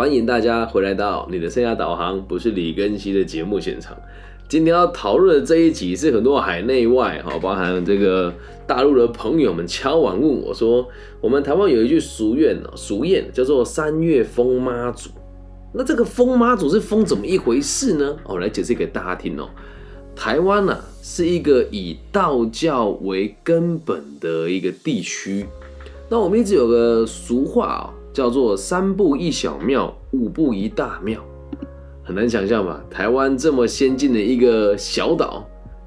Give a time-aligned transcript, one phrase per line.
[0.00, 3.94] 欢迎大家回来到你的生涯导航，不是李根熙的节目现场。
[4.48, 8.32] 今天要讨论的这一集是很多海内外哈，包含这个
[8.66, 10.88] 大陆的朋友们敲碗问我说，
[11.20, 15.10] 我们台湾有一句俗谚哦，俗谚叫做“三月风妈祖”。
[15.74, 18.16] 那这个风妈祖是风怎么一回事呢？
[18.24, 19.50] 哦，来解释给大家听哦。
[20.16, 25.44] 台湾呢是一个以道教为根本的一个地区。
[26.08, 31.20] 那我们一直有个俗话哦，叫做“三步一小庙，五步一大庙”。
[32.02, 32.82] 很难想象吧？
[32.90, 35.46] 台湾这么先进的一个小岛，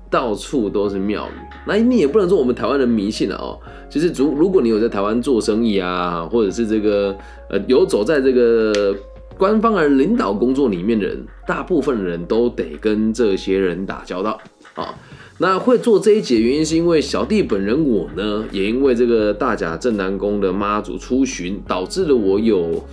[0.09, 1.31] 到处都是庙宇。
[1.67, 3.59] 那你也不能说我们台湾人迷信了哦。
[3.89, 7.13] 其实，如如果你有在台湾做生意啊，或者是这个
[7.49, 8.95] 呃游走在这个
[9.37, 14.39] 官方而领导工作里面的人，大部分人都得跟这些人打交道
[14.75, 14.95] 啊。
[15.37, 22.83] 那会做这一节原因，是因为小弟本人我呢，也因为这个大甲镇南宫的妈祖出巡，导致了我有。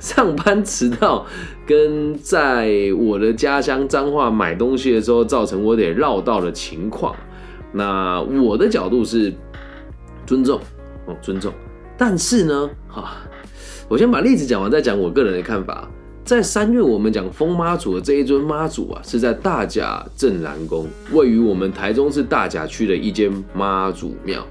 [0.00, 1.24] 上班迟到，
[1.64, 7.14] 跟在我的家乡彰化买东西的时候，造成我得绕道的情况。
[7.72, 9.32] 那我的角度是
[10.26, 10.58] 尊重
[11.06, 11.52] 哦，尊重。
[11.96, 13.14] 但是呢，哈，
[13.88, 15.88] 我先把例子讲完，再讲我个人的看法。
[16.24, 24.46] 在三月，我们讲封妈祖的这一尊妈祖啊，是在大甲镇南宫，位于我们台中市大甲区的一间妈祖庙。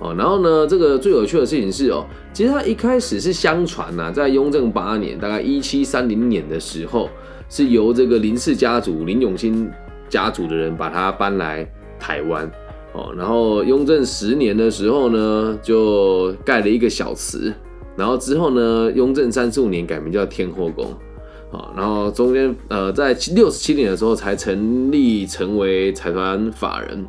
[0.00, 7.08] 哦，然后呢，这个最有趣的事情是哦，其实它一开始是相传呐，在雍正八年，大概一七三零年的时候，
[7.48, 9.70] 是由这个林氏家族林永新
[10.08, 11.66] 家族的人把它搬来
[11.98, 12.50] 台湾。
[12.92, 17.54] 哦，然后雍正十年的时候呢，就盖了一个小祠，
[17.96, 20.86] 然后之后呢，雍正三十五年改名叫天后宫。
[21.76, 27.06] 然后中间呃，在六十七年的时候才成立成为财团法人。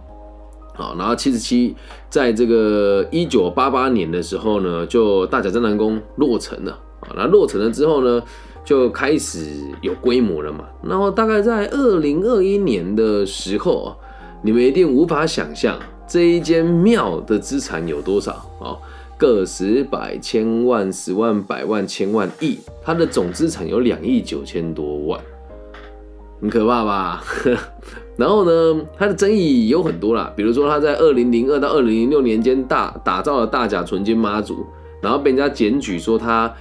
[0.75, 1.75] 好，然后七十七，
[2.11, 7.09] 在这个一九八八年的时候呢，就大甲镇南宫落成了啊。
[7.15, 8.21] 那落成了之后呢，
[8.63, 9.47] 就开始
[9.81, 10.65] 有规模了嘛。
[10.83, 13.95] 然后大概在二零二一年的时候，
[14.43, 18.77] 你们一定无法想象这一间庙的资产有多少啊？
[19.17, 25.19] 个十百千万十万百万千万亿，它的总资产有两亿九千多万。
[26.41, 27.23] 很可怕吧？
[28.17, 34.65] 然后呢，它的争议有很多啦，比如说他在二零零二到二零零六年间大打造了大甲纯金妈祖，
[35.01, 36.53] 然后被人家检举说他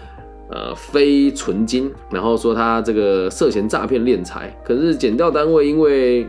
[0.48, 4.56] 呃非纯金，然后说他这个涉嫌诈骗敛财。
[4.64, 6.26] 可是检调单位因为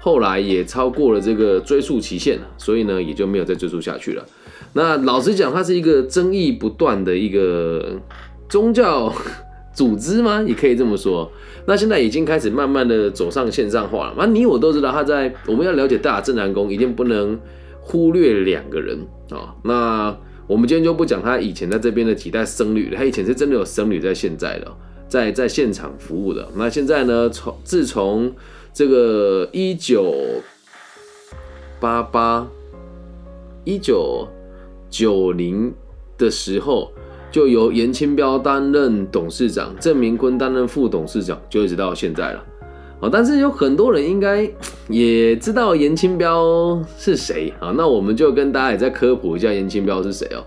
[0.00, 4.24] 后来也超过了这个追诉期限所以呢也就没有再追溯下去了。
[4.72, 8.00] 那老实讲，它是一个争议不断的一个
[8.48, 9.12] 宗教。
[9.74, 10.42] 组织吗？
[10.42, 11.30] 也可以这么说。
[11.66, 14.14] 那现在已经开始慢慢的走上线上化了。
[14.18, 17.38] 那你我都知道，他在我们要了解大正南宫，一定不能
[17.80, 18.98] 忽略两个人
[19.30, 19.54] 啊。
[19.62, 20.16] 那
[20.48, 24.66] 我们今天就不讲他以前在这边的几代僧侣，他以前是真的有僧侣在现在的，
[25.06, 26.48] 在在现场服务的。
[26.56, 28.32] 那现在呢，从自从
[28.74, 30.12] 这个一九
[31.78, 32.48] 八八、
[33.62, 34.26] 一九
[34.90, 35.72] 九零
[36.16, 36.90] 的时候。
[37.30, 42.42] 就由严清标担任董事长，郑明坤担任副董事长，就一直到现在了。
[43.02, 44.50] 啊，但是有很多人应该
[44.88, 47.70] 也知道严清标是谁啊？
[47.76, 50.40] 那我们就跟大家也再科普一下严清标是谁哦。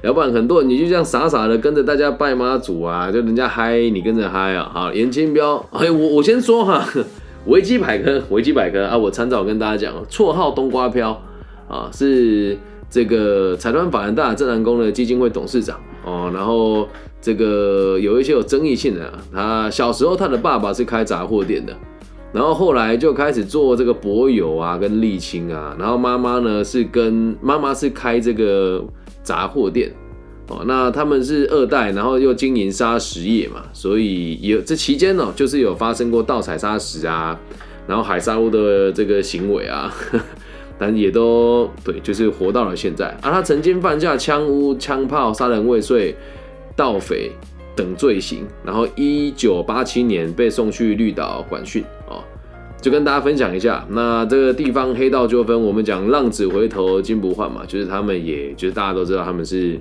[0.00, 4.70] 要不然很多人你就这样傻傻的跟着大家拜妈祖啊，就人家嗨你跟着嗨啊。
[4.72, 6.82] 好，严清标，哎，我我先说哈，
[7.44, 11.22] 维基百科，维基百科啊，我参照跟大家讲，绰号冬瓜飘
[11.68, 12.56] 啊，是
[12.92, 15.80] 这个财团法人大正南宫的基金会董事长。
[16.04, 16.86] 哦，然后
[17.22, 21.74] 这个有一些有争议性的，他小时候他的爸爸是开杂货店的，
[22.32, 28.84] 然后后来就开始做这个柏油啊跟沥青啊，然后妈妈呢是跟妈妈是开这个
[29.22, 29.90] 杂货店，
[30.48, 37.38] 哦，那他们是二代，然后又经营砂石业嘛，所以有这期间呢，就是有发生过盗采砂石啊，
[37.86, 39.94] 然后海沙屋的这个行为啊。
[40.84, 43.16] 但也都对，就是活到了现在。
[43.22, 46.12] 而他曾经犯下枪屋、枪炮、杀人未遂、
[46.74, 47.30] 盗匪
[47.76, 52.18] 等罪行，然后一九八七年被送去绿岛管训啊。
[52.80, 59.80] 就跟大家分享一下，那这个地方黑道纠纷，我们讲浪子回头金不换嘛，就是他们也就是大家都知道，他们是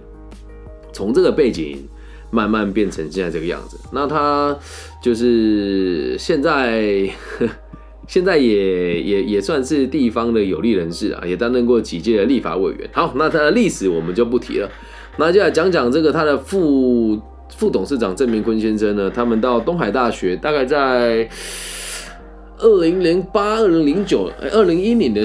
[0.94, 1.84] 从这个背景
[2.30, 3.76] 慢慢变成现在这个样子。
[3.92, 4.56] 那他
[5.02, 7.10] 就是现在。
[8.08, 12.90] 现在也也也算是地方的有力人士啊，也担任过几届的立法委员。
[12.92, 14.70] 好，那他的历史我们就不提了。
[15.18, 17.20] 那就来讲讲这个他的副
[17.56, 21.30] 副董事长郑明坤先生呢，他们到东海大学，大概在
[22.58, 25.22] 二零零八、二零零九、二零一零的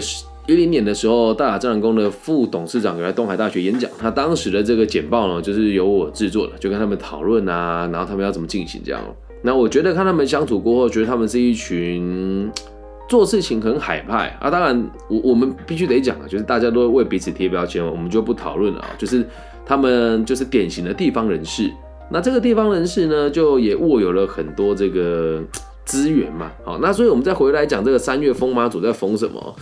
[0.46, 9.02] 一零年的时候，大雅正南宫的副董事长来东海大学演讲，他当时的这个简报呢，就是由我制作的，就跟他们讨论啊，然后他们要怎么进行这样。
[9.46, 12.50] 那我觉得看他们相处过后，觉得他们是一群
[13.08, 14.50] 做事情很海派啊。
[14.50, 18.90] 当然，我我们必须得讲啊，就是大家都为彼此贴标签，我们就不讨论了啊。
[18.98, 19.24] 就是
[19.64, 21.70] 他们就是典型的地方人士，
[22.10, 25.40] 那这个地方人士呢，就也握有了很多这个
[25.86, 26.50] 资源嘛。
[26.64, 29.54] 好，那所以我们再回来讲这个三月风妈祖在封什么？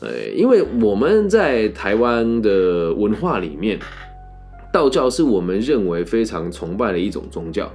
[0.00, 3.78] 呃，因为我们在台湾的文化里面，
[4.70, 7.70] 道教是我们认为非常崇拜的一种宗教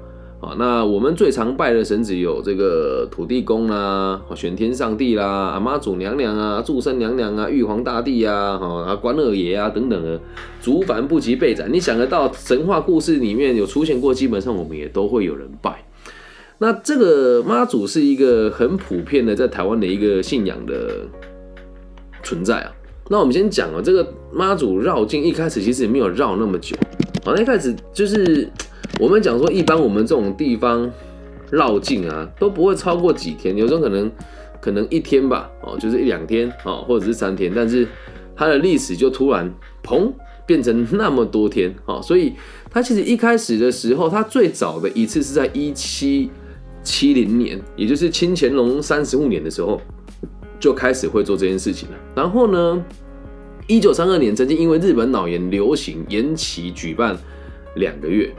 [0.45, 0.55] 啊。
[0.57, 10.19] 那我们最常拜的神子有这个土地公啦、玄天上帝啦、阿妈祖娘娘啊、祝生娘娘啊、玉皇大帝啊、哈啊关二爷啊等等的，
[10.61, 11.71] 竹凡不及被斩。
[11.71, 15.83] 你想得到神话故事里面有出现过，基本上我们也都会有人拜。
[16.59, 21.07] 那这个妈祖是一个很普遍的在台湾的一个信仰的。
[22.23, 22.71] 存在啊，
[23.07, 26.75] 那我们先讲啊，这个妈祖绕境一开始其实也没有绕那么久，
[27.23, 28.49] 好，一开始就是
[28.99, 30.91] 我们讲说，一般我们这种地方
[31.51, 34.11] 绕境啊都不会超过几天，有时候可能
[34.61, 37.87] 可能一天吧，哦，就是一两天哦，或者是三天，但是
[38.35, 39.53] 它的历史就突然
[39.83, 40.11] 砰
[40.45, 42.33] 变成那么多天哦，所以
[42.69, 46.29] 它其实一开始的时候，它最早的一次是在一七
[46.83, 49.81] 七零年，也就是清乾隆三十五年的时候。
[50.57, 51.95] 就开始会做这件事情了。
[52.15, 52.83] 然后呢，
[53.67, 57.15] 一九三二年曾经因为日本脑炎流行延期举办
[57.75, 58.33] 两个月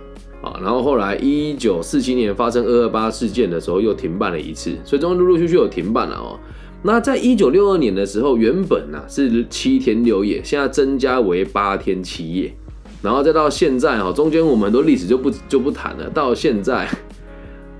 [0.46, 0.60] 啊。
[0.62, 6.38] 然后后来一九四七年发生二二八事件的时候又停办了一次，所以中间陆陆续续有停办了哦。
[6.82, 12.54] 那在一九六二年的时候，原本呢是七天六夜，现在增加为八天七夜。
[13.02, 16.08] 然后再到现在哈，中间我们很多历史就不就不谈了。
[16.10, 16.88] 到现在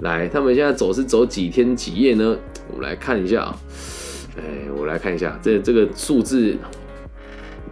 [0.01, 2.37] 来，他们现在走是走几天几夜呢？
[2.71, 3.59] 我们来看一下啊。
[4.37, 4.43] 哎，
[4.79, 6.55] 我来看一下这这个数字，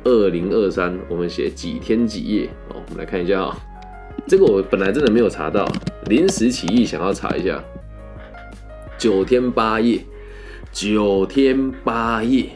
[0.05, 2.77] 二零二三，我们写几天几夜哦。
[2.89, 3.59] 我们来看一下啊，
[4.27, 5.71] 这个我本来真的没有查到，
[6.07, 7.63] 临时起意想要查一下，
[8.97, 10.01] 九天八夜，
[10.73, 12.47] 九天八夜。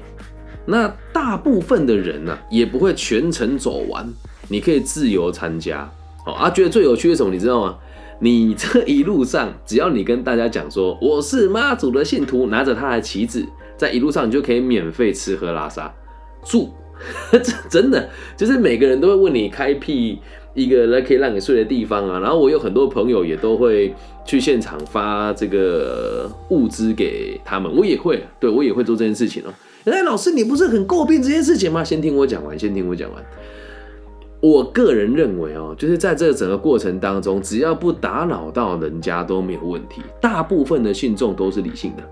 [0.65, 4.07] 那大部分的人呢，也不会全程走完，
[4.49, 5.91] 你可以自由参加。
[6.27, 7.79] 哦啊，觉得最有趣的什么，你知道吗？
[8.21, 13.47] 你这一路上，只要你跟大家讲说我是妈祖的信徒，拿着他的旗帜。
[13.77, 15.95] 在一路上，你就可以免费吃喝拉撒
[16.43, 16.71] 住，
[17.31, 17.41] 这
[17.71, 20.19] 真的就是每个人都会问你开辟
[20.55, 22.19] 一个来可以让你睡的地方啊。
[22.21, 29.53] 然后我有很多朋友也都会去现场发这个物资给他们，我也会，对我也会做这件事情哦。
[29.85, 31.83] 哎，老师，你不是很诟病这件事情吗？
[31.83, 33.25] 先听我讲完，先听我讲完。
[34.41, 40.01] 我个人认为哦，就是在这整个过程当中，只要不打扰到人家都没有问题。
[40.21, 42.03] 大部分的信众都是理性的。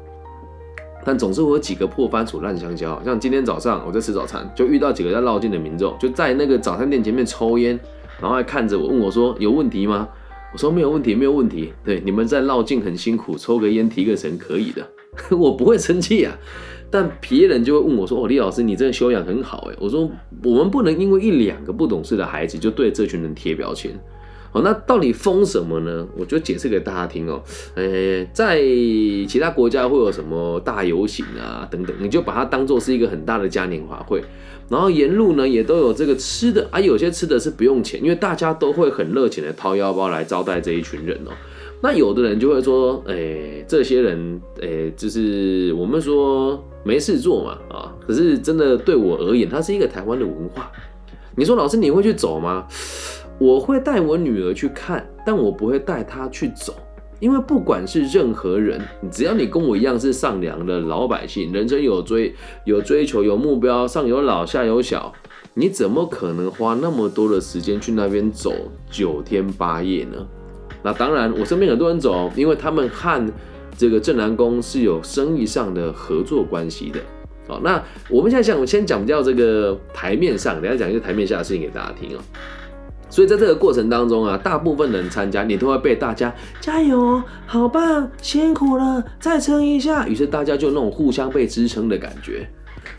[1.05, 7.79] 但总是会有几个破番薯烂香蕉，像今天早上我在吃早餐，就遇到几个在绕境的民众，就在那个早餐店前面抽烟，
[8.21, 10.09] 然后还看着我问我说：“有问题吗？”
[10.53, 14.87] 我说：“没有问题，没有问题。”对，你们在绕境很辛苦，抽个烟提个神可以的，
[15.37, 16.37] 我不会生气啊。
[16.91, 20.11] 但别人就会问我说：“哦，李老师，你这个修养很好哎。”我说
[20.45, 23.93] ：“我们不能因为一两个不懂事的孩子就对这群人贴标签。”
[24.65, 26.09] 那到底封什么呢？
[26.17, 27.43] 我就解释给大家听哦。
[27.75, 34.23] 呃，在其他国家会有什么大游行啊等等，你就把它当做是一个很大的嘉年华会。
[34.69, 41.31] 然后沿路呢也都有这个吃的啊，有些吃的是不用钱，因为大家都会很热情的掏腰包来招待这一群人哦。
[41.83, 47.95] 那有的人就会说，哎，这些人，哎，就是我们说没事做嘛啊。
[48.07, 50.73] 可是真的对我而言，它是一个台湾的文化。
[51.37, 52.67] 你说老师你会去走吗？
[53.39, 56.75] 我会带我女儿去看，但我不会带她去走，
[57.19, 58.81] 因为不管是任何人，
[59.11, 65.13] 只要你跟我一样是善良的老百姓，人生有追有追求有目标，上有老下有小，
[65.55, 68.53] 你怎么可能花那么多的时间去那边走
[68.91, 70.27] 九天八夜呢？
[70.83, 73.33] 那当然，我身边很多人走，因为他们和
[73.77, 77.01] 这个正南宫是有生意上的合作关系的。
[77.49, 82.21] 好，那我们现在讲，我先讲掉这个台面上，等下讲一个台面下的事情给大家听哦。
[83.17, 86.31] 所以在这个过程当中啊，大部分人参加，你都会被大家
[86.61, 90.07] 加油，好棒，辛苦了，再撑一下。
[90.07, 92.47] 于是大家就那种互相被支撑的感觉。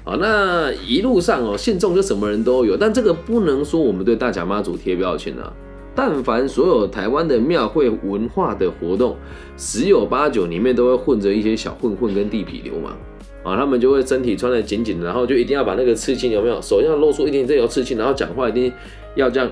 [0.03, 5.53] 好，那一路上哦，信众就什么人都有，但这个不能说我们对大甲妈祖贴标签啊。
[5.93, 9.15] 但凡所有台湾的庙会文化的活动，
[9.55, 12.97] 十有八九里面都会混着一些小混混跟地痞流氓
[13.43, 18.74] 啊，他们就会身体穿的紧紧的，然后就一定要把那个刺青有没有，手上露出一点这有刺青，然后讲话一定
[19.13, 19.47] 要这样。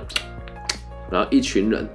[1.12, 1.88] 然后一群人，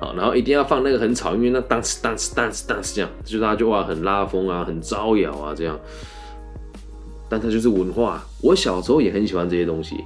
[0.00, 5.78] 好，然后一定要放那个很吵，因为那 dance dance dance dance 这样，就大家就哇很拉风啊，很招摇啊这样。
[7.28, 8.24] 但它就是文化。
[8.40, 9.96] 我小时候也很喜欢这些东西，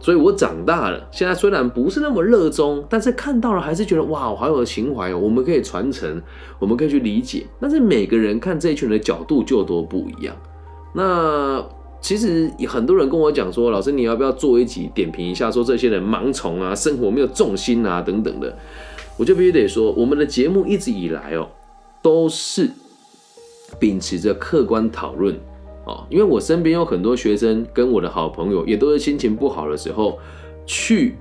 [0.00, 6.20] 所以我长大了，现在虽然不是那么热衷，但是看到了还是觉得哇，好有情怀哦，我们可以传承，
[6.58, 7.46] 我们可以去理解。
[7.60, 10.34] 但是每个人看这一群人的角度就都不一样。
[10.92, 11.64] 那
[12.04, 18.54] 其实很多人跟我讲说，老师你要不要做一集点评一下，说这些人盲从啊，生活没有重心啊等等的。
[19.16, 21.48] 我就必须得说，我们的节目一直以来哦，
[22.02, 22.68] 都是
[23.78, 25.34] 秉持着客观讨论
[25.86, 30.18] 哦，因为我身边有很多学生跟我的好朋友，也都是心情不好的时候
[30.66, 31.16] 去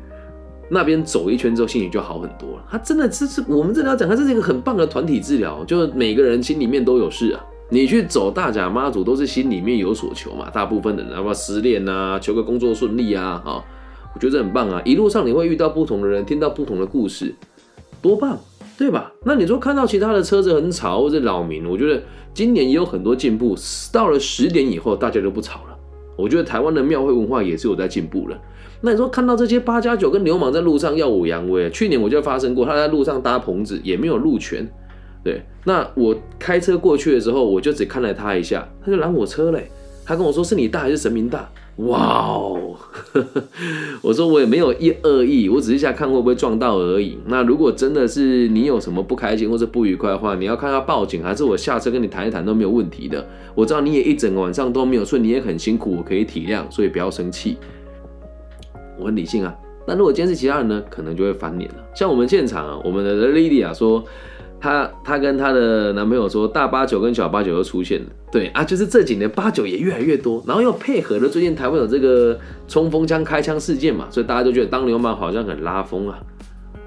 [0.70, 2.66] 那边走一圈之后，心情就好很多了。
[2.70, 7.46] 他真的这是我们这里要讲，他这是一个很棒的团体治疗，就是每个人心里面都有事啊。
[7.74, 10.48] 你去走大甲妈祖，都是心里面有所求嘛。
[10.52, 13.66] 大部分的人，要不失恋啊，求个工作顺利啊，啊，
[14.14, 14.80] 我觉得很棒啊。
[14.86, 17.34] 一路上你会遇到不同的人，听到不同的故事。
[18.00, 18.38] 多棒，
[18.78, 19.12] 对吧？
[19.26, 22.00] 那你说看到其他的车子很吵或者扰民，我觉得
[22.32, 23.56] 今年也有很多进步。
[23.92, 25.76] 到了十点以后，大家都不吵了。
[26.16, 28.38] 我觉得台湾的庙会文化也是有在进步了。
[28.82, 34.70] 那你说看到这些八加九跟流氓在路上耀武扬威，去年我就发生过，他在路上搭棚子也没有路权，
[35.24, 35.42] 对。
[35.66, 39.70] 那我开车过去的时候，我就只看了他一下，他就拦我车嘞。
[40.06, 41.50] 他跟我说是你大还是神明大？
[41.78, 42.76] 哇哦！
[44.04, 47.18] 我说我也没有一恶意，我只是想看会不会撞到而已。
[47.26, 53.26] 那如果真的是你有什么不开心或者不愉快的话，你要看他报警，还是我下车跟你谈一谈都没有问题的。
[53.56, 57.58] 我知道你也一整个晚上都没有睡，你也很辛苦，我可以体谅，所以不要生气。
[59.00, 59.56] 我很理性啊。
[59.88, 61.78] 那如果今天是其他人呢，可能就会翻脸了。
[61.96, 64.04] 像我们现场啊，我们的 Lily 说。
[64.64, 76.18] 她她跟她的男朋友说，大八九跟小八九又出现了，对啊，就是这几年八九也越来越多，然后又配合了最近台湾有这个冲锋枪开枪事件嘛，所以大家都觉得当流氓好像很拉风啊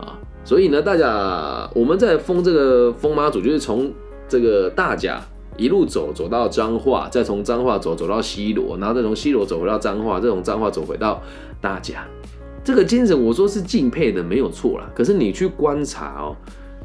[0.01, 3.93] 啊，所以呢，大家我们在封这个封妈祖，就是从
[4.27, 5.21] 这个大甲
[5.59, 11.23] 一路走走到彰化，再从彰化走走到西罗，然后再从西罗走回到彰化，再从彰化走回到
[11.61, 12.07] 大甲，
[12.65, 14.91] 这个精神我说是敬佩的，没有错啦。
[14.95, 16.35] 可是你去观察哦。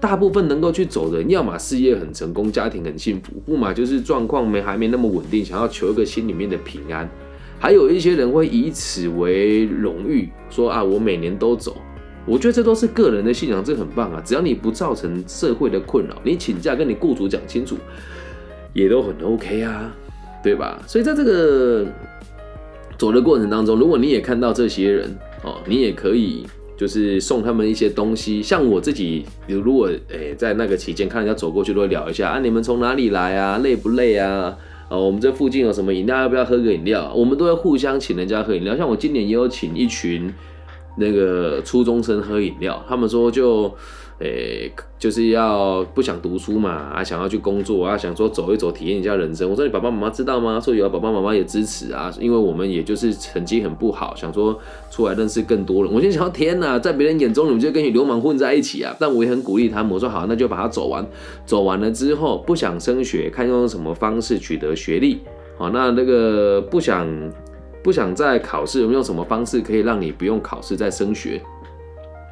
[0.01, 7.07] 大部分能够去走的人，要么事业很成功，家庭很幸福；，不嘛就是状况没还没那么稳定，想要求一个心里面的平安。
[7.59, 11.77] 还有一些人会以此为荣誉，说啊，我每年都走。
[12.25, 14.19] 我觉得这都是个人的信仰，这很棒啊！
[14.25, 17.77] 只要你不造成社会的困扰，你请假跟你雇主讲清楚，
[18.73, 19.95] 也都很 OK 啊，
[20.43, 20.81] 对吧？
[20.87, 21.85] 所以在这个
[22.97, 26.45] 走的过程当中，如果你也看到这些人哦，你也可以。
[26.81, 34.57] 就是送他们一些东西，像我自己，比如如果诶在那个期间看人家走过去，都会聊一下啊，你们从哪里来啊，累不累啊？
[34.89, 37.13] 啊，我们这附近有什么饮料，要不要喝个饮料？
[37.15, 40.33] 我们都会互相请人家喝饮料，像我今年也有请一群
[40.95, 43.71] 那个初中生喝饮料，他们说就。
[44.23, 49.49] 诶，就是要不想读书嘛，啊，想要去工作啊，想说走一走，体验一下人生。
[49.49, 50.59] 我说你爸爸妈妈知道吗？
[50.59, 54.55] 说有，爸爸妈妈也支持啊，因为我们也就是成绩很不好，想说
[54.91, 55.91] 出来认识更多人。
[55.91, 58.95] 我心想，天哪，在别人眼中你们就跟你流氓混在一起啊！
[58.99, 61.03] 但我也很鼓励他们，我说好，那就把它走完。
[61.43, 65.21] 走完了之后，不想升学，看用什么方式取得学历。
[65.57, 67.07] 好，那那个不想
[67.83, 71.41] 不想再考试，我们用什么方式可以让你不用考试再升学？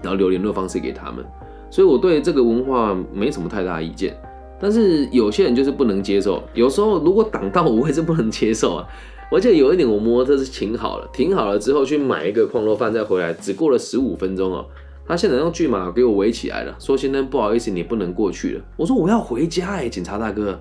[0.02, 1.26] 然后留联络方式给他们。
[1.70, 4.16] 所以我对这个文化没什么太大意见，
[4.60, 6.42] 但是有些人就是不能接受。
[6.54, 8.88] 有时候如果挡到我，我也是不能接受啊。
[9.32, 14.66] 而且有一点，我摩托是停好了，停好了之后去买一个矿肉饭再回来，只过了十五分钟哦。
[15.08, 18.62] 他现在用巨马给我围起来了，说先生不好意思，你不能过去了。
[18.76, 20.60] 我说我要回家哎，警察大哥，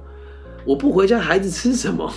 [0.66, 2.10] 我不回家，孩子吃什么？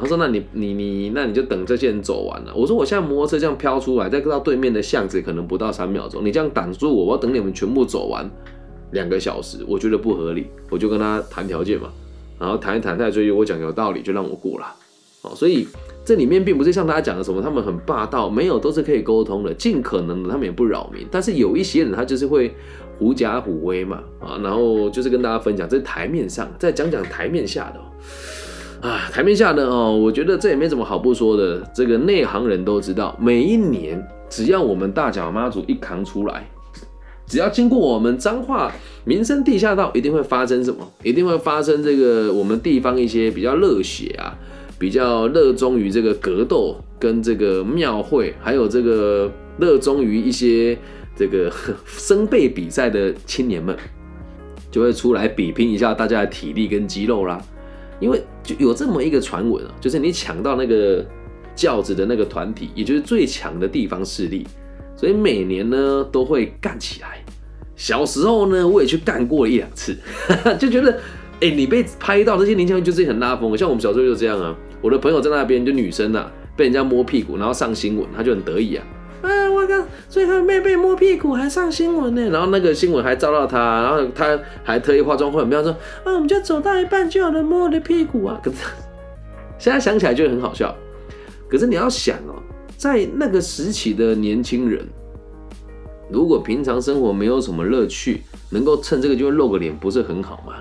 [0.00, 6.24] 他说：“那你你你，那你就等这些人走完了。”我说：“我现在摩托车这样飘出来，再到对面的巷子，可能不到三秒钟。
[6.24, 8.26] 你这样挡住我，我要等你们全部走完
[8.92, 10.46] 两个小时，我觉得不合理。
[10.70, 11.90] 我就跟他谈条件嘛，
[12.38, 14.66] 然后谈一谈，他追究我讲有道理，就让我过了。
[15.20, 15.68] 哦，所以
[16.04, 21.06] 这里面并不是像大家讲的什么他们很霸道，没有，都是可以沟通的，尽可能的他们也不扰民。
[21.10, 22.54] 但是有一些人他就是会
[22.98, 27.80] 狐假虎威嘛，啊，然后就是跟大家分享，这台面上，再讲讲台面下的。”
[28.82, 31.62] 啊，台面下的哦，我觉得这也没什么好不说的。
[31.72, 36.50] 这个内行人都知道，每一年只要我们大脚妈祖一扛出来，
[37.24, 38.72] 只要经过我们彰化
[39.04, 40.84] 民生地下道，一定会发生什么？
[41.04, 44.36] 一定会发生这个我们地方一些比较热血啊，
[44.80, 50.76] 比较热衷于这个格斗跟这个庙会，还有这个热衷于一些
[51.14, 51.48] 这个
[51.86, 53.76] 生背比赛的青年们，
[54.72, 57.40] 就会出来比拼一下大家的体力跟肌肉啦。
[58.02, 61.04] 因为就有这么一个传闻啊，就是你抢到那个
[61.54, 64.44] 轿子的那个团体，也就是最强的地方势力，
[64.96, 67.24] 所以每年呢都会干起来。
[67.76, 69.96] 小时候呢，我也去干过一两次，
[70.58, 70.98] 就觉得，
[71.40, 73.56] 哎，你被拍到这些年轻人就是很拉风。
[73.56, 78.84] 像我们小时候就这样啊，我的朋友在那边就女生啊，被人家摸屁股，然后上新闻，他就很得意啊。
[80.08, 85.70] 最后妹被摸屁股还上新闻呢，然后那个新闻还照到他，然后他还特意化妆化妆说，
[86.04, 88.40] 啊，我们就走到一半就有人摸我的屁股啊。
[88.42, 88.56] 可是
[89.58, 90.74] 现在想起来就很好笑。
[91.48, 92.40] 可是你要想哦，
[92.76, 94.84] 在那个时期的年轻人，
[96.10, 100.54] 如果平常生活没有什么乐趣，能够趁这个机会露个脸，不是很好吗？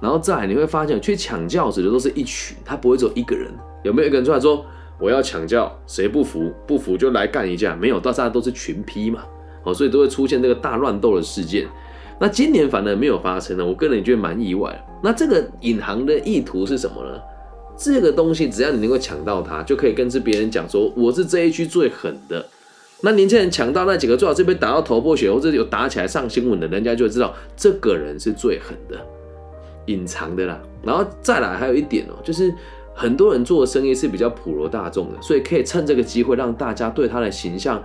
[0.00, 3.48] 然后再你会发现，去抢轿子的都是一群，他不会只有一个人。
[3.84, 4.66] 有没有一个人出来说
[5.02, 5.76] 我要抢叫？
[5.86, 6.52] 谁不服？
[6.64, 7.74] 不服就来干一架。
[7.74, 9.24] 没有，大家都是群批嘛，
[9.64, 11.66] 哦，所以都会出现这个大乱斗的事件。
[12.20, 14.80] 那今年反而没有发生呢，我个人也觉得蛮意外。
[15.02, 17.20] 那这个隐含的意图是什么呢？
[17.76, 22.46] 这个东西只要你能够抢到它，就可以跟这别人讲说我是这一区最狠的。
[23.00, 28.96] 那年轻人抢到那几个，最好是被打到头破血流，或者有打起来上新闻的，人家就会知道这个人是最狠的，
[29.86, 30.60] 隐藏的啦。
[30.84, 32.54] 然后再来还有一点哦，就是
[32.94, 37.82] 很多人做的生意是比较普罗大众的，所以可以趁这个机会让大家对他的形象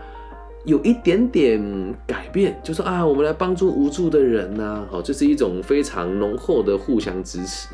[0.66, 7.74] 有一点点改变，就说啊，我们来帮助无助的人呐，好，这是一种非常浓厚的互相支持。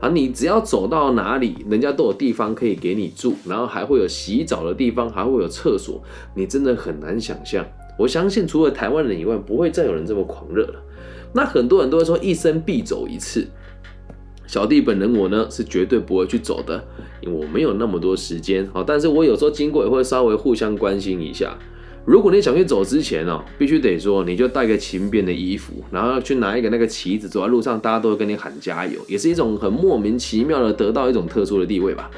[0.00, 6.00] 啊，你只要走到哪里，人家都有地方可以给你住，然后还会有洗澡的地方，还会有厕所，
[6.36, 7.66] 你真的很难想象。
[7.98, 10.80] 我相信除了台湾人以外，不会再有人这么狂热了。
[11.32, 13.48] 那很多人都会说一生必走一次，
[14.48, 16.82] 小弟本人我呢是绝对不会去走的，
[17.20, 18.66] 因为我没有那么多时间。
[18.72, 21.56] 好，但是我有时候经过也会稍微互相关心一下。
[22.06, 32.10] 如果你想去走之前哦，必须得说，你就带个轻便的衣服，然后去拿一个那个旗子，走在路上，大家都会跟你喊加油，也是一种很莫名其妙的得到一种特殊的地位吧。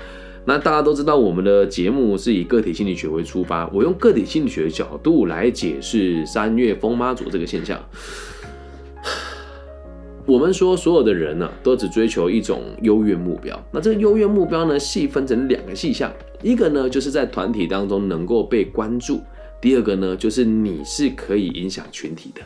[0.45, 7.77] 那大家都知道，我们的节目是以个体心理学为出发，我用个体心理学角度来解释三月疯妈祖这个现象。
[10.27, 13.59] 我们说，所有的人呢，都只追求一种优越目标。
[13.73, 16.13] 那这个优越目标呢，细分成两个细项，
[16.43, 19.21] 一个呢，就是在团体当中能够被关注。
[19.61, 22.41] 第二个呢，就是你是可以影响群体的。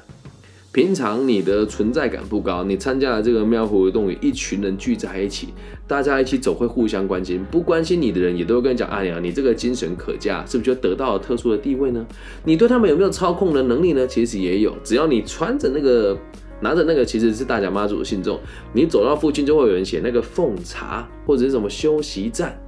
[0.73, 5.51] 平常你的存在感不高，你参加了这个庙会活动，一群人聚在一起，
[5.87, 7.45] 大家一起走会互相关心。
[7.49, 12.05] 不关心你的人也都会跟你讲：“哎呀，你这个精神可嘉，是不是就得到了特殊的地位呢？”
[12.45, 14.05] 你对他们有没有操控的能力呢？
[14.05, 16.19] 其实也有，只要你穿着那个
[16.61, 18.39] 拿着那个，其实是大甲妈祖的信众，
[18.73, 22.59] 你走到附近就会有人写那个奉茶或者是什么休息站，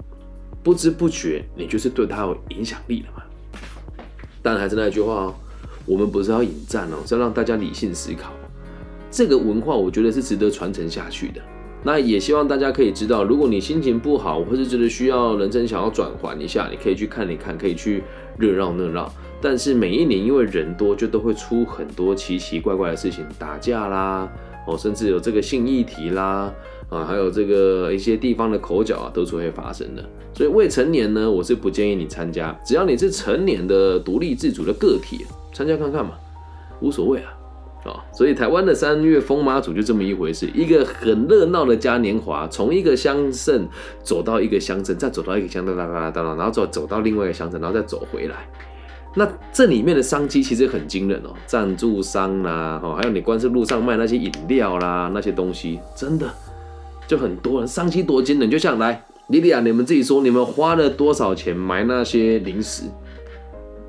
[0.63, 3.23] 不知不觉你就是对他有影响力了嘛。
[4.43, 5.35] 但还是那句话哦，
[5.87, 8.33] 我们不是要引战哦，是要让大家理性思考。
[9.11, 11.41] 这个文化我觉得是值得传承下去的。
[11.83, 18.03] 那也希望大家可以知道，如果你心情不好，或是觉得需要人生想要转换一下，你可以去看一看，可以去
[18.39, 19.13] 热闹热闹。
[19.41, 24.29] 但是每一年因为人多，就都会出很多奇奇怪怪的事情，打架啦，
[24.67, 26.53] 哦，甚至有这个性议题啦。
[26.89, 30.05] 啊，还有这个一些地方的口角啊，都是会发生的。
[30.33, 32.57] 所以未成年呢，我是不建议你参加。
[32.65, 36.13] 只要你是成年的独立自主的个体，参加看看嘛，
[36.81, 37.33] 无所谓啊。
[37.87, 43.69] 啊，所以台湾的三月风妈祖就这么一回事，一个很热闹的嘉年华，从一个乡镇
[44.03, 48.49] 走到一个乡镇，再走到一个乡镇，哒哒哒哒，然后走走到另外一个乡镇，然后再走回来。
[49.19, 56.29] 那这里面的商机其实很惊人哦，赞助商啦，哦，还有你光是路上卖那些饮料啦，那些东西，真的。
[57.09, 62.83] 就很多人，商机多惊人，就像来，莉莉亚，你们自己说，你们花了多少钱买那些零食？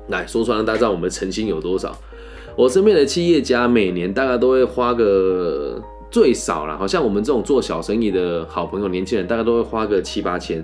[0.06, 1.94] 来说出来让，大家知道我们的诚心有多少？
[2.56, 5.78] 我身边的企业家每年大概都会花个
[6.10, 10.60] 最少了，好像我们这种做小生意的好朋友、年轻人，大概都会花个七八千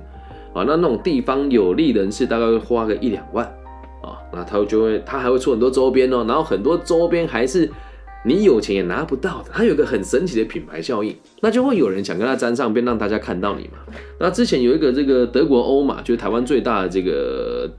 [0.55, 0.65] 啊。
[0.67, 3.55] 那那种地方有利人士，大概会花个一两万。
[4.35, 7.71] 那他就会，他还会出很多周边哦，然后很多周边还是。
[8.27, 13.73] 你有钱也拿不到的，它有个很神奇的品牌效应，那就会有人想跟它沾上边，让大家看到你嘛。
[14.19, 17.71] 那之前有一个这个德国欧马，就是台湾最大的这个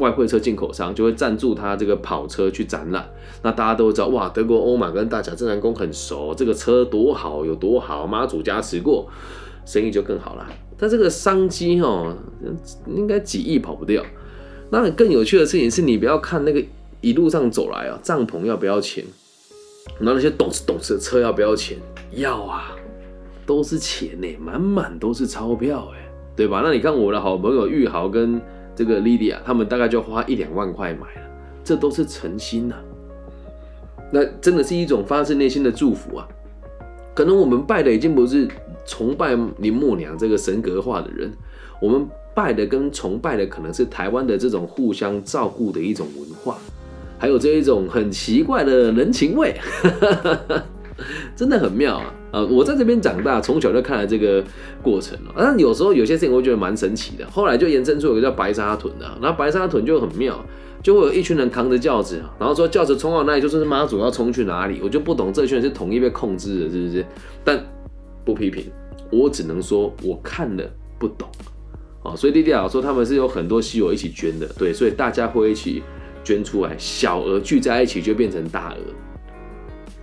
[0.00, 3.08] 外汇车进口商，就会赞助他这个跑车去展览。
[3.42, 9.08] 那大家都知道，哇，德国欧马跟大甲镇南宫很熟，这个车多好，有多好，妈祖加持过，
[9.64, 10.46] 生意就更好了。
[10.76, 12.14] 但这个商机哦，
[12.86, 14.04] 应该几亿跑不掉。
[14.70, 16.62] 那更有趣的事情是你不要看那个
[17.00, 19.04] 一路上走来啊，帐篷要不要钱？
[19.98, 21.76] 那那些懂事懂事的车要不要钱？
[22.12, 22.70] 要啊，
[23.44, 26.60] 都是钱呢，满满都是钞票哎，对吧？
[26.64, 28.40] 那你看我的好朋友玉豪跟
[28.76, 31.28] 这个莉莉亚，他们大概就花一两万块买了，
[31.64, 32.76] 这都是诚心呐。
[34.12, 36.28] 那真的是一种发自内心的祝福啊。
[37.14, 38.48] 可能我们拜的已经不是
[38.86, 41.32] 崇拜林默娘这个神格化的人，
[41.80, 46.58] 我们拜的跟崇拜的可能是台湾的这种互相照顾的一种文化。
[47.18, 49.54] 还有这一种很奇怪的人情味，
[51.36, 52.14] 真的很妙啊！
[52.32, 54.42] 呃，我在这边长大，从小就看了这个
[54.82, 55.34] 过程了。
[55.36, 60.42] 但有时候有些事情我觉得蛮神奇的，后来就延伸出有个叫白沙屯的，然后白沙屯就很妙，
[60.82, 64.80] 就会有一群人扛着轿子，然后说轿子冲到哪里，就是妈祖要冲去哪里。
[64.82, 67.04] 我就不懂这群人是统一被控制的，是不是？
[67.44, 67.62] 但
[68.24, 68.64] 不批评，
[69.12, 70.64] 我只能说我看了
[70.98, 71.28] 不懂。
[72.02, 75.82] 哦，所以弟弟啊说他们是有很多稀有一起捐的，对，所以大家会一起
[76.24, 78.78] 捐出来，小额聚在一起就变成大额，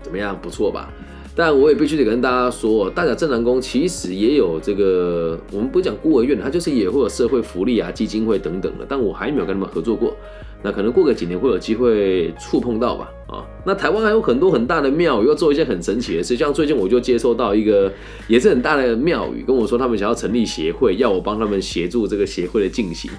[0.04, 0.40] 怎么样？
[0.40, 0.94] 不错吧？
[1.38, 10.18] 但我也必须得跟大家说，大甲镇南宫其实也有这个，我们不讲孤儿院，它就是也会有社会福利啊、基金会等等的，但我还没有跟他们合作过。
[10.64, 13.12] 那可能过个几年会有机会触碰到吧。
[13.28, 17.94] 啊，那台湾还有很多很大的庙宇要做一些很神奇的事，像最近我就接收到一个
[18.28, 23.12] 也是很大的庙宇跟我说，他们想要成立协会，要我帮他们协助这个协会的进行。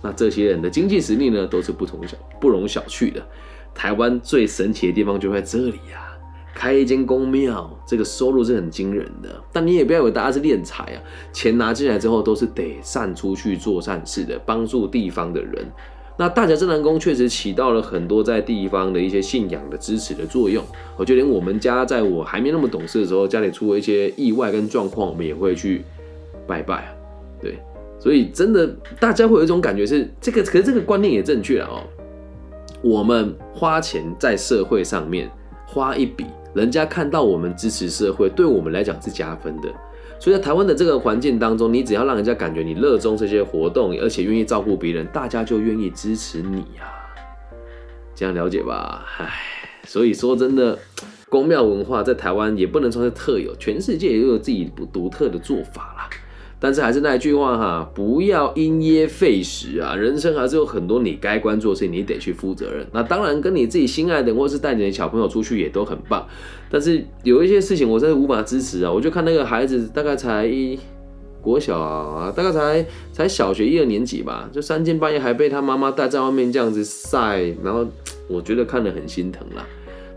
[0.00, 3.22] 那这些人的经济实力呢，都是不同小不容小觑的。
[3.74, 6.05] 台湾最神奇的地方就在这里呀。
[6.56, 9.28] 开一间公庙，这个收入是很惊人的。
[9.52, 10.98] 但你也不要以为大家是敛财啊，
[11.30, 15.70] 钱拿进来之后都是得散出去做善事的，帮助地方的人。
[16.18, 20.64] 那大甲镇南宫确实起到了很多在地方的一些信仰的支持的作用。
[20.96, 25.84] 我就连我们家在我还没那么懂事的时候，家里出了一些意外跟状况，我们也会去
[26.46, 26.88] 拜拜啊。
[27.38, 27.58] 对，
[28.00, 28.66] 所以真的
[28.98, 31.84] 大家会有一种感觉是这个，可是这个观念也正确了哦。
[32.82, 35.30] 我们花钱在社会上面
[35.66, 36.24] 花一笔。
[36.56, 39.68] 人家看到我们支持社会，对我们来讲是加分的。
[40.18, 46.90] 所以在台湾的这个环境当中，你只要让人家感觉你热衷这些活动，而且愿意照顾别人，大家就愿意支持你呀。
[48.14, 49.04] 这样了解吧？
[49.18, 49.30] 唉，
[49.84, 50.78] 所以说真的，
[51.28, 56.08] 公庙文化在台湾也不能说是特有，全世界也有自己独特的做法啦。
[56.58, 59.94] 但是还是那一句话哈，不要因噎废食啊！
[59.94, 62.86] 人生还是有很多你该关注的事情，你得去负责任。
[62.92, 66.26] 那当然，跟你自己心爱的，或是带你的小朋友出去也都很棒。
[66.70, 68.90] 但是有一些事情，我真的无法支持啊！
[68.90, 70.50] 我就看那个孩子，大概才
[71.42, 77.86] 国小啊，大概才才小学一二年级吧，就三更半夜还被他妈妈带在外面这样子晒，然后
[78.28, 79.64] 我觉得看得很心疼啦。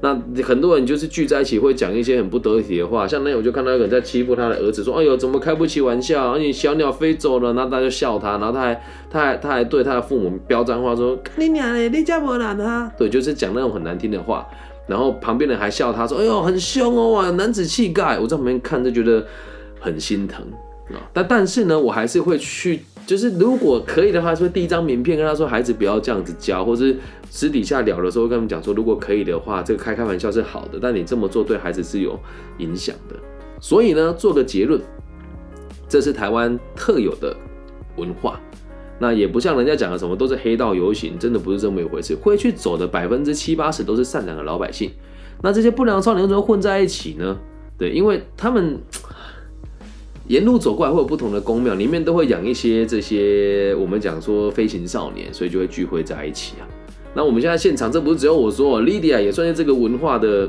[0.01, 6.31] 那很多人就是聚在一起会讲一些很不得体的话，像那我就看到有人在欺负他的儿子，说：“哎呦，怎么开不起玩笑？
[6.31, 14.47] 而且小鸟飞走了。”那大家就笑他，然后他还他还 他还对他的父母飙脏话，说：“你娘嘞，你家没人啊？”对，就是讲那种很难听的话。
[14.88, 19.25] 然后旁边人还笑他，说：“哎呦，很凶哦，男子气概。”我在旁边看就觉得
[19.79, 20.43] 很心疼
[20.89, 20.97] 啊。
[21.13, 22.79] 但但是呢，我还是会去。
[23.09, 26.95] 就是如果可以的话，说第一张名片跟他说，孩子不要这样子教，或是
[27.31, 32.19] 私底下聊的时候跟他们讲说，如果可以的话，这个开开玩笑是好的，但你这么做对孩子是有
[32.59, 33.15] 影响的。
[33.59, 34.79] 所以呢，做个结论，
[35.87, 37.35] 这是台湾特有的
[37.97, 38.39] 文化，
[38.99, 42.13] 那也不像人家讲的什么都是黑道游行，真的不是这么一回事。
[42.13, 44.91] 会去走的百分之七八十都是善良的老百姓，
[45.41, 47.39] 那这些不良少年怎么混在一起呢？
[47.75, 48.79] 对，因为他们。
[50.29, 56.69] 沿路走过来会有不同的宫庙，里面都会养一些这些我们讲说飞行少年，所以就会聚会在一起啊。
[57.15, 60.47] 那我们现在现场，这不是只有我说，Lydia 也算是这个文化的，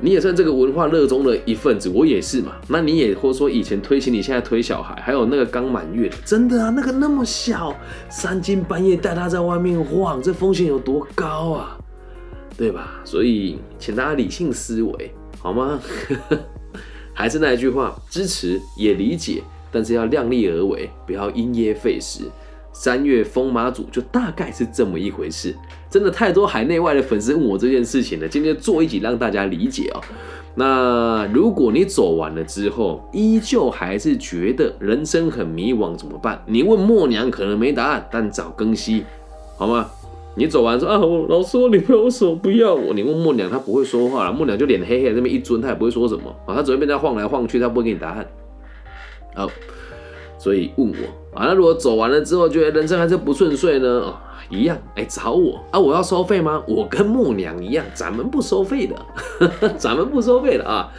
[0.00, 2.56] 你也算这个文化热衷的一份子，我也是嘛。
[2.66, 7.72] 那你也或说以前推行，你现在推小孩，还有那个刚满月，真的啊，那个那么小，
[8.10, 11.78] 三更半夜带他在外面晃，这风险有多高啊？
[12.56, 13.00] 对吧？
[13.04, 15.78] 所以请大家理性思维，好吗？
[17.18, 22.30] 还是那一句话，支持也理解，但是要量力而为，不要因噎废食。
[22.72, 25.52] 三月封马祖就大概是这么一回事。
[25.90, 30.00] 真的太多海内外的粉丝问我这件事情了，今天做一集让大家理解哦。
[30.54, 36.40] 那如果你走完了之后，依旧还是觉得人生很迷惘，怎么办？
[36.46, 39.04] 你问默娘可能没答案，但找更新
[39.56, 39.90] 好吗？
[40.38, 42.94] 你走完说啊，我老师，我女朋友为什么不要我。
[42.94, 44.32] 你问默娘，她不会说话了。
[44.32, 46.54] 默娘就脸黑黑，那边一尊，她也不会说什么啊。
[46.54, 48.24] 她只会被她晃来晃去，她不会给你答案。
[49.34, 49.50] 好，
[50.38, 54.04] 所以问我啊，那如果走完了之后，觉得人生还是不顺遂呢？
[54.04, 56.62] 啊，一样，哎，找我啊，我要收费吗？
[56.68, 58.94] 我跟默娘一样，咱们不收费的，
[59.76, 60.92] 咱们不收费的啊。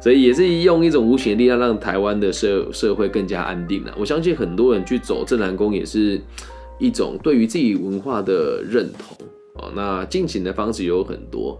[0.00, 3.92] 所以也是用一种无形的力量，让台湾的社社会更加安定了。
[3.98, 6.18] 我相信很多人去走正南宫也是。
[6.78, 9.16] 一种对于自己文化的认同
[9.54, 11.58] 哦，那进行的方式有很多，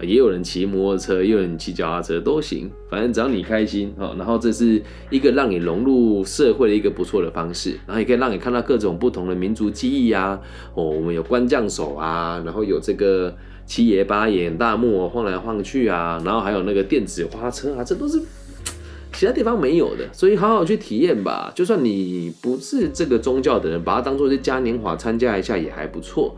[0.00, 4.14] 也有人骑摩托车，也有人骑脚踏车都行，反正只要你开心哦。
[4.16, 10.40] 然后这是一个让你融入社会的一个不错的方式，然后也可以让你看到各种不同的民族记忆啊。
[10.74, 18.22] 哦，我们有官将手啊，然后有这个七爷八爷大木晃来晃去啊，然后还有那个电子花车啊，这都是。
[19.12, 21.52] 其他地方没有的，所以好好去体验吧。
[21.54, 26.34] 就算你不是这个宗教的人，把它当做是嘉年华参加一下也还不错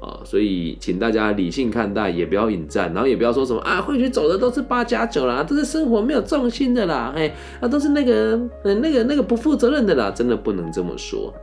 [0.00, 11.34] 啊，所以请大家理性看待，也不要引战，然后也不要说什么啊，会去走的都是八加九啦，都是生活没有重心的啦，哎，啊都是那个那个那个不负责任的啦，真的不能这么说，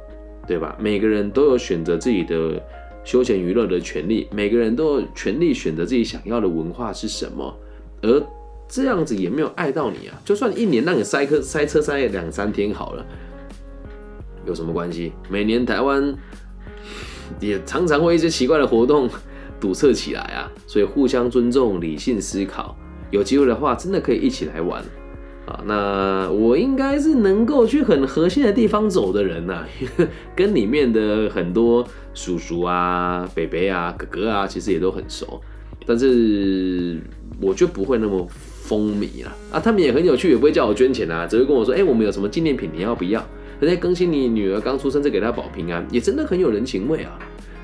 [0.47, 0.77] 对吧？
[0.79, 2.61] 每个人都有选择自己的
[3.03, 7.53] 休闲娱乐的权利，每个人都有权利选择自己想要的文化是什么，
[8.01, 8.23] 而
[8.67, 13.05] 这样子也没有爱到你啊，就算一年让你塞车塞车塞两三天好了，
[14.45, 15.13] 有什么关系？
[15.29, 16.15] 每年台湾。
[17.39, 19.09] 也常常会一些奇怪的活动
[19.59, 22.77] 堵塞起来啊，所以互相尊重、理性思考，
[23.09, 24.79] 有机会的话真的可以一起来玩
[25.47, 25.59] 啊。
[25.65, 29.65] 那我应该是能够去很核心的地方走的人呐，
[30.37, 35.41] 跟里面的很多叔叔啊、伯伯啊、哥哥啊，其实也都很熟，
[35.85, 36.97] 但是
[37.41, 38.27] 我就不会那么
[38.63, 39.59] 风靡了啊。
[39.59, 43.25] 他们也很有趣，也不会叫我捐钱啊，只会跟我说：“哎，我们有什么纪念品，你要不要？”
[43.61, 47.17] 人家更新你女儿刚出生，再给她保平安，也真的很有人情味啊。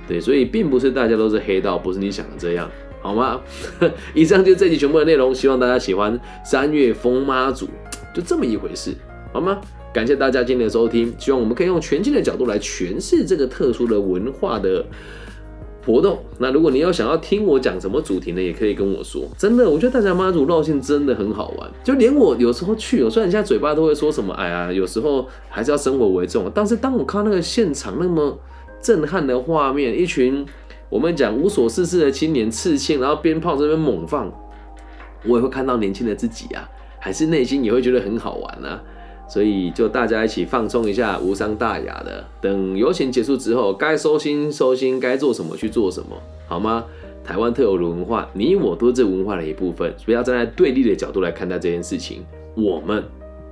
[0.08, 2.70] 对，所以并不是大家都是黑道，不是你想的这样，
[3.02, 3.42] 好吗？
[4.14, 7.68] 以上就是这集全部的内容，希望大家喜欢三月风妈祖，
[8.14, 8.94] 就这么一回事，
[9.34, 9.60] 好吗？
[9.94, 14.86] 感谢大家今天的收听，希望我们可以用全新的角度来诠释这个特殊的文化的。
[15.86, 19.24] 活动，那如果你要想要听我讲什么主题呢，也可以跟我说。
[19.38, 26.50] 真的，我觉得大家妈祖绕线真的很好玩，就连我有时候去，虽然现在嘴巴都会说什么，哎呀，有时候还是要生活为重。
[26.54, 28.38] 但是当我看那个现场那么
[28.82, 30.46] 震撼的画面，一群
[30.90, 34.32] 我们讲无所事事的青年刺青，然后鞭炮这边猛放，
[35.26, 38.84] 我也会看到年轻的自己啊，还是内心也会觉得很好玩啊。
[39.32, 42.26] 所以就大家一起放松一下，无伤大雅的。
[42.42, 46.18] 等游行结束之后，该收心收心，该做什么去做什么，
[46.48, 46.84] 好吗？
[47.24, 52.26] 台湾特有的文化，你我都是这文化的一部分，不要站在对立的角度来看待这件事情。
[52.56, 53.04] 我们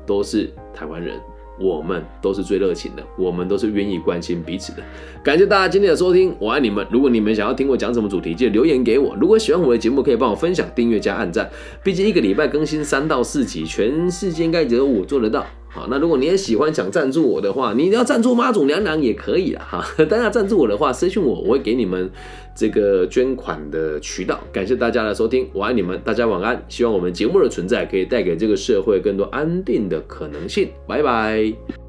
[0.06, 1.18] 都是台湾人。
[1.62, 4.84] 我们都是最热情的，我们都是愿意关心彼此的。
[5.22, 6.88] 感谢大家今天的收听，我爱你们。
[6.90, 9.14] 如果你们想要听我讲什么主题，记得留言给我。
[9.20, 11.50] 如果喜欢我的节目，可以帮我分享、订阅加按赞。
[11.84, 15.46] 毕竟一个礼拜更新三到四集，全世界应该只有我做得到。
[15.72, 19.66] 好，那如果你也喜欢想赞助我的话，你要赞助妈祖娘娘也可以啊。
[19.70, 22.10] 哈，大家赞助我的话，私信我，我会给你们
[22.56, 24.40] 这个捐款的渠道。
[24.52, 26.60] 感谢大家的收听，我爱你们，大家晚安。
[26.68, 30.70] 希望我们节目的存在可以带给这个社会更多安定的可能性。
[30.88, 31.89] 拜拜。